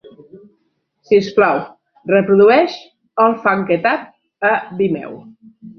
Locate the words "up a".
3.95-4.57